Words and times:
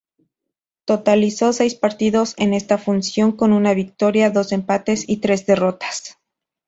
Totalizó 0.85 1.53
seis 1.53 1.75
partidos 1.75 2.33
en 2.37 2.55
esta 2.55 2.79
función 2.79 3.33
con 3.33 3.53
una 3.53 3.75
victoria, 3.75 4.31
dos 4.31 4.51
empates 4.51 5.07
y 5.07 5.17
tres 5.17 5.45
derrotas. 5.45 6.17